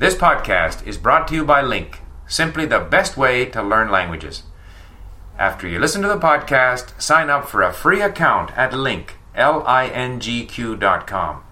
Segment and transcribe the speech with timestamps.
[0.00, 4.42] This podcast is brought to you by Link, simply the best way to learn languages.
[5.38, 10.76] After you listen to the podcast, sign up for a free account at link, L-I-N-G-Q
[10.76, 11.42] dot com,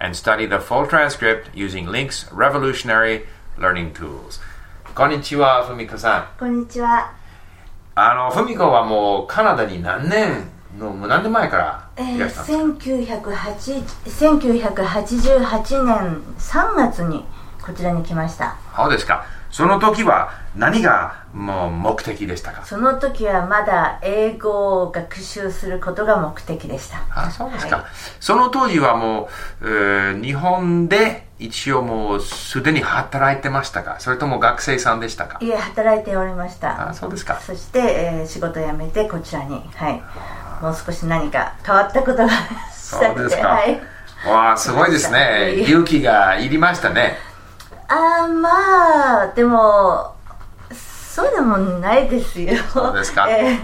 [0.00, 3.26] and study the full transcript using Link's revolutionary
[3.58, 4.40] learning tools.
[4.94, 6.38] こんにちは、ふみこさん。
[6.38, 7.12] こんにちは。
[7.94, 10.48] あの、ふみこはもうカナダに何年
[10.78, 17.24] の、もう何年前からえー、いらしたんですか、 1908 1988年3月に
[17.65, 18.55] こちらに来ました。
[18.75, 19.25] そうですか。
[19.51, 22.65] その時は何がもう目的でしたか？
[22.65, 26.97] その時はまだ英語を学習することが目的でした。
[27.09, 27.85] あそうですか、はい
[28.19, 29.29] その当時はも
[29.61, 33.95] う、えー日本で一応もうすでに働いてましたか？
[33.99, 35.37] それとも学生さんでしたか？
[35.41, 36.89] いえ、働いておりました。
[36.89, 40.01] あそうですかそして、えー仕事を辞めてこちらに、はい。
[40.61, 42.29] もう少し何か変わったことが
[42.71, 43.81] したくて、そうですかはい。
[44.27, 47.17] わあすごいですね勇気がいりましたね
[47.87, 48.49] あーま
[49.23, 50.13] あでも
[50.73, 52.55] そうでもないですよ。
[52.73, 53.27] そうですか？
[53.31, 53.59] ええ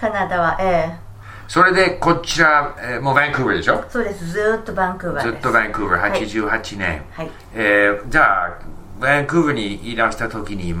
[0.00, 1.04] カナダはええ。
[1.46, 3.84] それでこちら、えーもうバンクーバーでしょ？
[3.90, 4.24] そうです。
[4.26, 5.32] ずーっとバンクーバーです。
[5.32, 6.22] ずっとバンクーバーはい。
[6.22, 7.30] 88年、はい。
[7.54, 8.50] えーじゃあ
[9.00, 10.76] バンクーバーにいらした時にう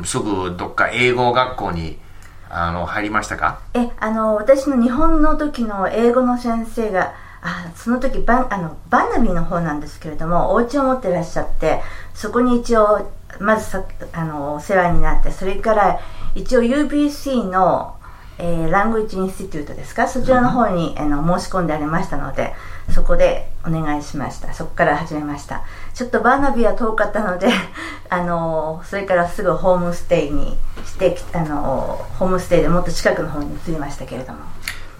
[0.00, 2.00] んすぐどっか英語学校に
[2.48, 3.58] あの入りましたか？
[3.74, 11.80] えあの私の日本の時の英語の先生があその時バンあのバンナビーの方なんですけれどもお家を持ってらっしゃって
[12.14, 16.00] そこに一応まずさあのお世話になってそれから
[16.34, 17.96] 一応 UBC の、
[18.38, 20.06] えーラングイッジインスティテュートですか？
[20.08, 22.54] そちらの方に、あの申し込んでありましたので
[22.90, 24.54] そこでお願いしました。
[24.54, 25.62] そこから始めました。
[25.92, 27.48] ちょっとバーナビーは遠かったので
[28.08, 34.38] あのそれからすぐホームステイにしてあのホームステイでもっと近くの方に移りましたけれども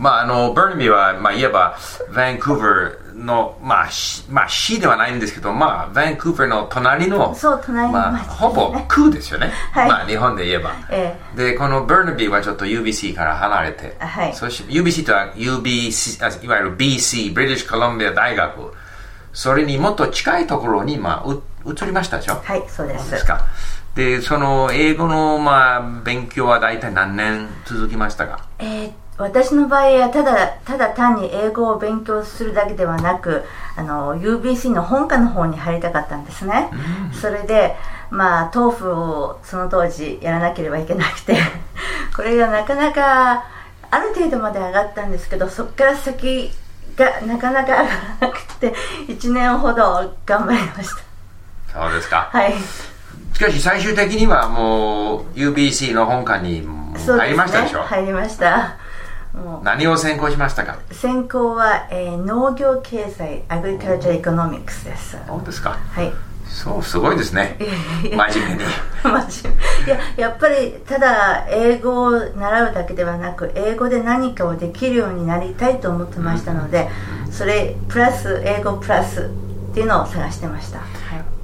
[0.01, 1.77] まあ、あの、バーナビーは、まあ、いえば、
[2.15, 9.53] バンクーバーの、まあ、しまあ、市ではないんですけど、まあ、バンクーバーの隣の、そう隣のまあ、ほぼ区ですよね。
[9.73, 10.73] はいまあ、日本で言えば。
[10.89, 18.73] えで、このバーナビーはちょっと UBC から離れて、はいそして UBC とは UBC、あいわゆる BC、ブリティッシュコロンビア大学、
[19.35, 22.41] それにもっと近いところに、まあ、う移りましたでしょ。
[22.43, 23.43] はいそうですですか。
[23.95, 28.39] で、その英語の、まあ、勉強は大体何年続きましたか？
[28.59, 33.45] えー私の場合はただただ単に英語を勉強するだけではなく
[33.77, 36.71] あの UBC の本科の方に入りたかったんですね、
[37.21, 37.77] それで
[38.11, 41.37] まあ TOEFL をその当時やらなければいけなくて。
[42.15, 43.45] これがなかなか
[43.91, 46.53] ある程度まで上がったんですけどそこから先
[46.97, 47.83] がなかなか上が
[48.21, 48.75] らなくて
[49.09, 51.81] 1年ほど頑張りました。
[51.83, 52.29] そうですか。
[52.33, 52.55] はい。
[53.33, 56.67] しかし最終的にはもう UBC の本科に
[56.97, 58.77] 入りましたでしょ、入りました
[59.35, 60.79] もう何を専攻しましたか？
[60.91, 65.17] 専攻は、えー農業経済 agriculture economics です。
[65.27, 65.71] そうですか？
[65.93, 66.13] はい。
[66.49, 67.57] そうすごいですね。
[68.03, 68.71] 真面目に。
[69.05, 69.93] 真面目。
[69.93, 76.89] いややっぱりただ英語を習うだけではなく英語で何かをできるようになりたいと思ってましたので
[77.31, 79.31] それプラス英語プラス
[79.71, 80.89] っていうのを探してました、はい、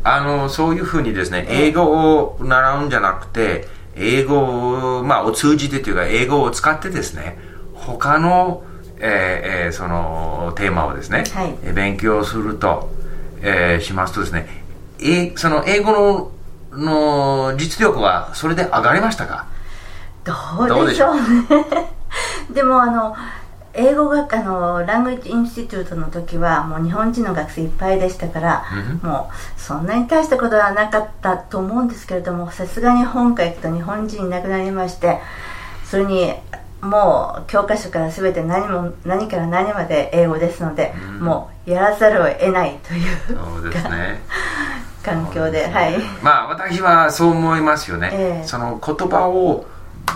[0.02, 7.38] あのそういうふうにですね英語を習うんじゃなくて英語を,、まあ、を通じてというか英語を使ってですね
[7.86, 8.62] 他の、
[8.98, 11.54] えーえーそのテーマをですね、はい。
[11.64, 12.90] えー勉強すると、
[13.42, 14.48] えーしますとですね
[15.00, 16.30] えその英語の
[16.72, 19.46] の実力はそれで上がりましたか？
[20.24, 21.22] どうでしょうね。
[22.52, 23.14] でもあの
[23.74, 28.64] 英語学科のラングイッジインスティテュートの時はもう日本人の学生いっぱいでしたから、
[29.02, 35.20] もうそんなに大したことはなかったと思うんですけれどもさすがに本科行くと日本人いなくなりまして
[35.84, 36.34] それに
[36.86, 44.20] もう教科書から全て何も何から何まで英語ですので、もうやらざるを得ないというそうですね。
[45.02, 45.98] 環境ではい。
[46.22, 48.46] まあ私はそう思いますよね、ええ。
[48.46, 49.66] その言葉を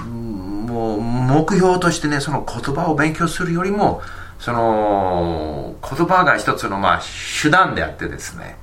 [0.05, 4.03] うんもう目標としてねその言葉を勉強するよりも
[4.39, 7.01] その言葉が一つのまあ
[7.43, 8.57] 手段であってですね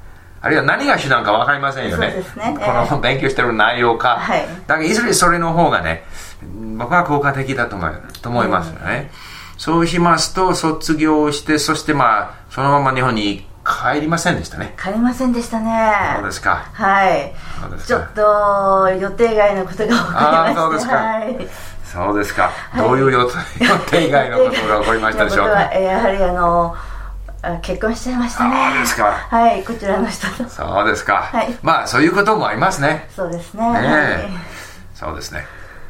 [0.48, 2.24] あるいは何が手段か分かりませんよね。
[2.38, 2.58] ね。
[2.58, 4.48] この勉強してる内容か、はい。
[4.66, 6.04] だからいずれそれの方がね
[6.78, 7.92] 僕は効果的だと思い
[8.22, 9.12] と思いますよね、
[9.58, 14.74] そうしますと卒業してそしてまあそのまま日本に帰りませんでしたね。
[14.82, 15.92] 帰りませんでしたね。
[16.16, 16.70] そうですか。
[16.72, 17.34] はい。
[17.86, 20.16] ちょっと予定外のことが起こりまして。
[20.16, 20.96] あーそうですか。
[20.96, 21.48] はい。
[21.84, 22.52] そうですか。
[22.78, 23.34] どういう予定
[23.66, 25.62] 予定外のことが起こりましたでしょうか？
[25.74, 26.97] えーやはりあのあ
[27.62, 28.56] 結婚しちゃいましたね。
[28.74, 29.04] そうですか。
[29.30, 30.50] はいこちらの人と。
[30.50, 31.30] そうですか。
[31.32, 31.58] はい。
[31.62, 33.08] まあそういうこともありますね。
[33.16, 33.72] そうですね。
[33.74, 34.30] ねえ。
[34.96, 35.46] そうですね。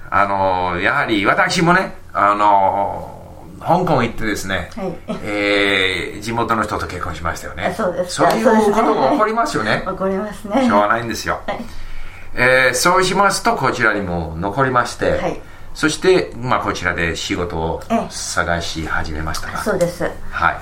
[0.09, 3.13] あのやはり私もね、あの
[3.59, 4.95] 香港行ってですね、はい。
[5.23, 7.65] えー地元の人と結婚しましたよね。
[7.67, 9.83] あそうですそういうことが起こりますよね。
[9.85, 10.65] わかりますね。
[10.65, 11.41] しょうがないんですよ、
[12.35, 15.39] えーそうしますとこちらにも残りまして、はい。
[15.73, 18.07] そして、まあ、こちらで仕事をええ。
[18.09, 20.09] 探し始めましたが、そうです。
[20.31, 20.57] はい、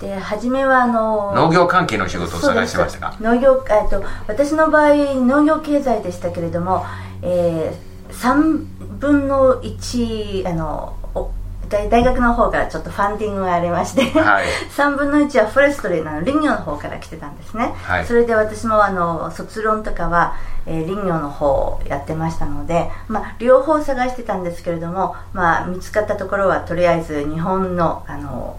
[0.00, 6.84] で初めはあの農業関係の仕事を探してましたが農業えっと私の場合農業経済でしたけれども、
[7.22, 10.96] えー、3分の1あの
[11.68, 14.46] 大学の方からちょっとファンディングがありまして、はい。
[14.76, 18.04] 3分の1はフォレストリーの林業の方から来てたんですね、はい。
[18.04, 20.34] それで私もあの卒論とかは、
[20.66, 28.56] えー林業の方をやってましたので、まあ、両方探してたんですけれども、まあ、見つかったところはとりあえず日本のあの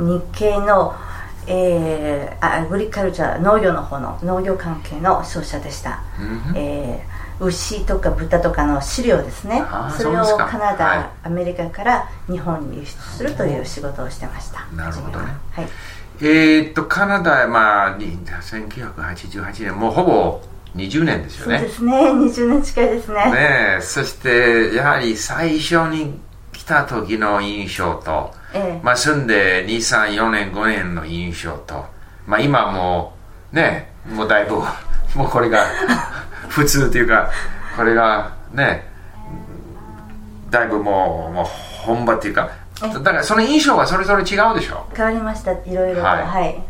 [0.00, 0.94] 日系の、
[1.46, 6.56] えーアグリカルチャー農業の方の農業関係の商社でした、うん。
[6.56, 9.62] えー牛とか豚とかの飼料ですね。
[9.96, 11.10] それをカナダ、はい。
[11.22, 14.66] アメリカから日本に輸出するという仕事をしてました。
[14.76, 15.32] なるほどね。
[15.52, 15.68] はい。
[16.20, 20.42] えーっとカナダ、まあ、に1988年もうほぼ
[20.76, 21.58] 20年ですよね。
[21.60, 22.10] そうですね。
[22.12, 23.14] 20年近いですね。
[23.32, 23.80] ねえ。
[23.80, 26.20] そしてやはり最初に
[26.52, 28.80] 来た時の印象と、ええ。
[28.82, 31.86] まあ、住んで234年5年の印象と、
[32.26, 33.14] まあ、今も
[33.52, 34.56] うねもうだいぶ
[35.14, 35.64] もうこれが
[36.48, 37.30] 普通というか
[37.76, 38.86] これがね
[40.50, 41.46] だいぶもうもう
[41.84, 42.48] 本場っていうか
[42.80, 44.86] だからその印象はそれぞれ違うでしょ？
[44.96, 46.02] 変わりましたいろいろと。
[46.02, 46.22] はい。
[46.26, 46.62] はい、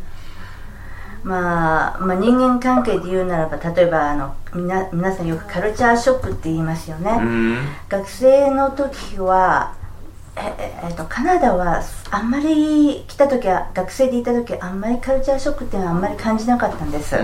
[1.22, 7.68] まあ、まあ人間関係で言うならば例えばあのみな皆さんよくカルチャーショックって言いますよね、うん。
[7.88, 9.72] 学生の時は
[10.36, 17.16] えええっとカナダはあんまり来た時は学生でいた時はあんまりカルチャーショックっていうのはあんまり感じなかったんです、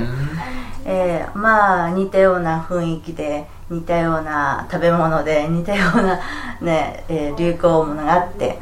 [0.84, 6.20] えーまあ似たような雰囲気で似たような食べ物で似たような、
[6.60, 8.58] ねえー流行ものがあって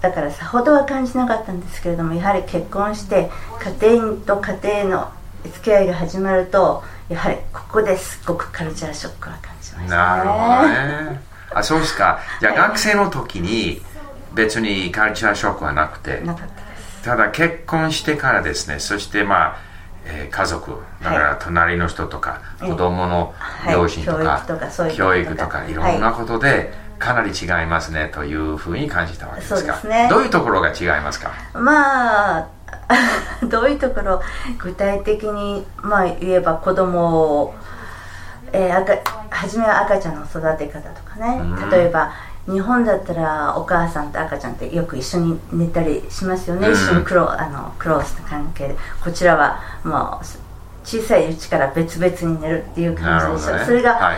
[0.00, 3.30] だからさほどは感じなかったんですけれどもやはり結婚して
[3.80, 5.12] 家庭と家庭の
[5.44, 9.88] 付き合いが始まるとやはりここですごくカルチャーショックは感じましたね。
[9.88, 10.68] なるほど
[11.14, 12.18] ねあそうですか。
[12.40, 12.62] じゃあはい。
[12.68, 13.82] 学生の時に
[14.34, 17.02] 別にカルチャーショックはなくてなかったです。
[17.04, 19.56] ただ結婚してからですねそしてまあ、
[20.06, 22.68] えー家族だから隣の人とか、ええ。
[22.70, 23.34] 子供の
[23.70, 25.74] 両親とか,、はい教育とかい。
[25.74, 30.08] ろんなことで、かなり違いますねというふうに感じたわけですかそうですね。
[30.10, 31.32] どういうところが違いますか？
[31.54, 32.46] まあ
[33.46, 34.22] どういうところ
[34.58, 37.00] 具体的に、まあ、言えば子供
[37.42, 37.54] を、
[38.52, 38.96] えー赤
[39.30, 41.70] 初めは赤ちゃんの育て方とかね、うん。
[41.70, 42.12] 例えば
[42.46, 46.74] 日本だったらお母さんと赤ちゃんってよく一緒に寝たりしますよね、うん。
[46.74, 48.68] 一緒にクロあのクロースな関係。
[48.68, 50.26] でこちらはもう
[50.84, 54.16] 小さいうちから別々に寝るっていう感じでしょ、それが、はい。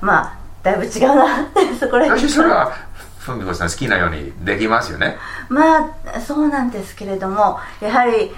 [0.00, 1.42] まあだいぶ違うな。
[1.42, 2.28] っ てそこら辺。
[2.28, 2.72] 私それは
[3.18, 5.18] ふみこさん好きなようにできますよね。
[5.48, 8.34] まあそうなんですけれどもやはり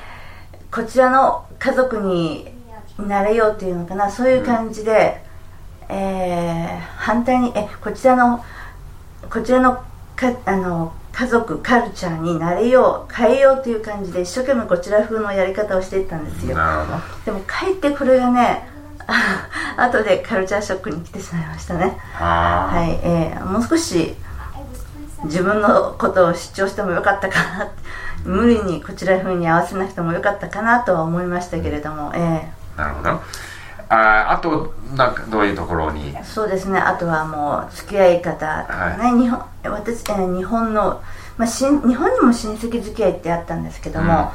[0.71, 2.53] こちらの家族に
[2.99, 4.11] なれようっていうのかな。
[4.11, 5.23] そういう感じで、
[5.91, 8.45] えー反対にえこちらの
[9.31, 9.83] こちらの
[10.17, 16.57] かあの家族カルチャーになれよう変えようという感じで一生懸命こちら風のやり方をしていったんですよ。
[17.25, 18.69] でもかえってこれがね
[19.77, 21.99] 後でカルチャーショックに来てしまいましたね。
[22.13, 24.17] はい、えーもう少し
[25.25, 27.69] 自分のことを主張してもよかったかな。
[28.25, 33.20] 無理にこちら風に合わせなくてもよかったかなとは思いましたけれども、えなるほど
[33.91, 36.15] あーあとなんかどういうところに？
[36.17, 36.79] ーそうですね。
[36.79, 41.03] あとはもう付き合い方とかね、日本私、えー日本の、
[41.37, 44.33] まあ、しん日本にも親戚付き合いってあったんですけども、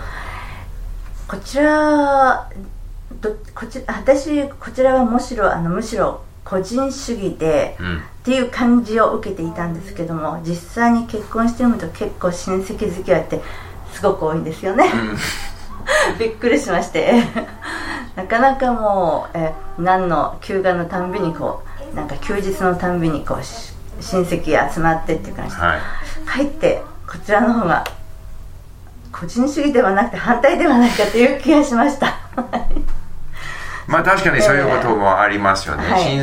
[1.28, 2.50] こちら
[3.22, 7.98] どこち私こちらはむしろあのむしろ個人主義で、うん。
[7.98, 13.40] っていう感じを受けていたんですけども実際に結婚してみると結構親戚付き合いって
[13.94, 14.86] すごく多いんですよね、
[16.20, 17.22] びっくりしまして
[18.16, 25.80] なかなかもうえ何の休暇のたんびにこうなんか休日のたんびにこうし親戚集まってっていう感じで、はい。
[26.26, 27.84] かえってこちらの方が
[29.12, 32.18] 個人主義ではなくて反対ではないかという気がしました。
[33.88, 36.02] まあ確かにそういうこともありますよね、はい。
[36.04, 36.22] 親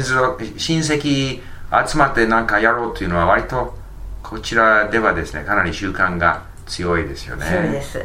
[0.81, 1.41] 戚
[1.89, 3.77] 集まって何かやろうっていうのは割と
[4.23, 7.47] こちらではですねかなり習慣が強いですよね。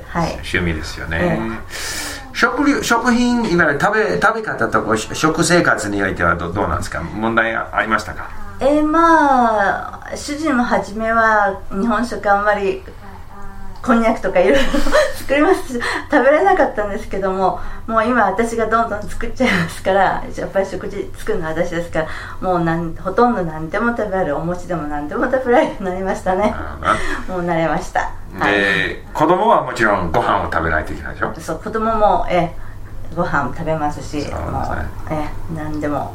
[0.09, 0.31] はい。
[0.33, 7.01] 趣味ですよね、え食料食品いわゆる食べ食べ方とかし食生活においてはどどうなんですか？
[7.01, 8.29] 問題ありましたか？
[8.59, 12.83] えーまあ主人も初めは日本食あんまり
[13.81, 14.61] こんにゃくとかいろいろ
[15.15, 15.73] 作ります。
[15.73, 15.79] 食
[16.11, 22.07] べられなかったんですけどももう今私がどんどん作っちゃいますからやっぱり食事作るのは私ですから
[22.39, 26.53] もうなんほとんど何でも食べられるお餅でも何でも食べられるようになりましたね。
[27.27, 31.33] もう慣れましたで、はい、子供はもちろんご飯を食べないといけないでしょ？
[31.39, 32.51] そう子供もえ
[33.15, 34.37] ご飯食べますしそうです、ね、
[35.11, 36.13] え何でも。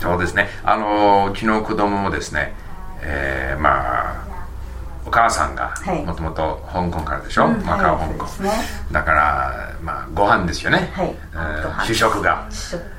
[0.00, 0.48] そうですね。
[0.64, 2.52] あのうちの子供もですね、
[3.00, 4.24] えー、まあ
[5.06, 5.74] お母さんが
[6.04, 8.50] もともと香港からでしょ、うん、マカオ、香港、ね、
[8.90, 11.14] だからまあご飯ですよね、はい。
[11.34, 12.48] えー、主食が。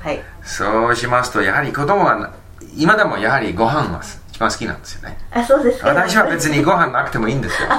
[0.02, 2.32] はい、そうしますとやはり子供は
[2.76, 5.18] 今でもやはりご飯は一番好きなんですよね。
[5.32, 5.90] あそうですか。
[5.90, 7.70] 私は別にご飯なくてもいいんですよ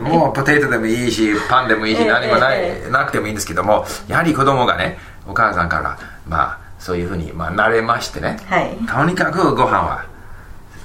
[0.00, 10.06] もうポテトでもいいしパンでもいいし何もない、えー、なくてもいいんですけどもやはり子供がねお母さんからまあそういうふうに、まあ、慣れましてね、はい、とにかくご飯は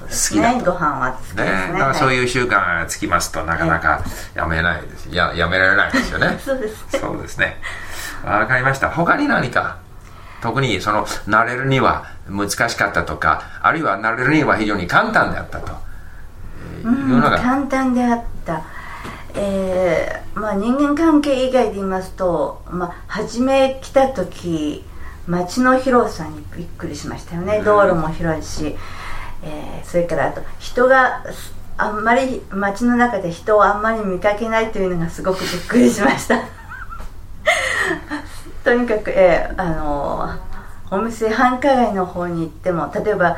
[0.06, 1.44] 好きだと、ね、ご飯は好きですね。
[1.44, 2.48] ねだからそういう習慣
[2.80, 4.04] がつきますとなかなか
[4.34, 5.08] やめないです。
[5.10, 6.38] ややめられないですよね。
[6.44, 6.98] そうですね。
[7.00, 7.60] そうですね。
[8.24, 8.90] わかりました。
[8.90, 9.78] 他に何か
[10.40, 15.86] 特にその慣れるには難しかったとかあるいは慣れるには非常に簡単であったと。
[16.82, 17.38] いうのが。
[17.38, 18.62] 簡単であった
[19.36, 24.84] えーまあ、人間関係以外で言いますと、まあ、初め来た時
[25.26, 28.76] 街の広さにびっくりしましたよね、道路も広いし、
[29.42, 31.24] えー、それからあと人が
[31.78, 36.40] あんまり街の中で人をあんまり見かけないというのがすごくびっくりしました。
[38.64, 40.30] とにかく、えー、あの
[40.90, 43.36] お店繁華街の方に行っても例えば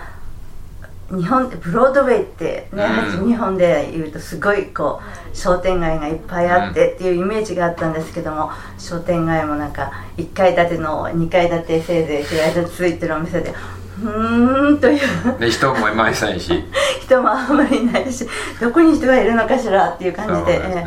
[1.10, 2.84] 日本ブロードウェイってね、
[3.18, 13.54] うん、日本でいうとすごいこう商店街がいっぱいあってっていうイメージがあったんですけども商店街もなんか1階建ての2階建てせいぜい平屋ついてるお店で
[14.02, 15.38] うんという。
[15.38, 16.64] で人もいませんし。
[17.02, 18.28] 人もあんまりいないし
[18.60, 20.58] どこに人がいるのかしらっていう感じで。
[20.58, 20.86] で、ね。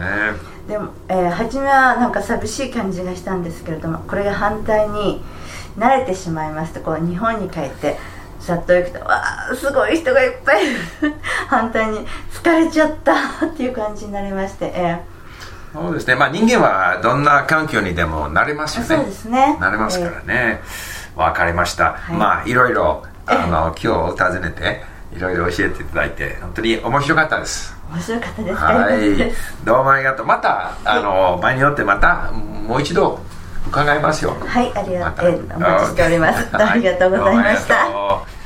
[0.68, 5.22] でも、えー、初めはなんか寂しい感じがしたんですけれどもこれが反対に
[5.78, 7.98] 慣れてしまいますとこう日本に帰って
[8.42, 10.66] さっと行くとわあすごい人がいっぱい。
[11.48, 13.14] 反対に疲れちゃった。
[13.46, 16.16] っていう感じになりまして、えー、そうですね。
[16.16, 18.88] まあ人間はどんな環境にでもなれますよね。
[18.88, 19.58] そうですね。
[19.60, 24.84] なれますからね、えー、分かりました、はい、まあいろいろあの今日訪ねて
[25.16, 27.76] いろいろ教えていただいて本当に面白かったです。
[27.92, 28.56] 面白かったです。
[28.56, 29.34] はい。
[29.66, 30.26] どうもありがとう。
[30.26, 33.20] またあの場合によってまたもう一度
[33.68, 34.36] 伺いますよ。
[34.40, 38.41] はいありがとう、ま、お待ちしております、はい、ありがとうございました。